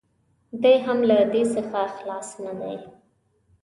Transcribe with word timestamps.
دی 0.61 0.75
هم 0.85 0.99
له 1.09 1.17
دې 1.33 1.43
څخه 1.55 1.79
خلاص 1.95 2.29
نه 2.43 2.53
دی. 2.59 2.75